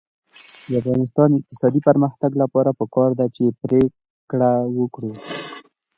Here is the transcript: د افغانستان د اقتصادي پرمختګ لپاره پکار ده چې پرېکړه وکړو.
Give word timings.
د 0.69 0.71
افغانستان 0.81 1.27
د 1.31 1.35
اقتصادي 1.39 1.81
پرمختګ 1.87 2.31
لپاره 2.41 2.77
پکار 2.79 3.09
ده 3.19 3.25
چې 3.35 3.43
پرېکړه 3.63 4.51
وکړو. 4.77 5.13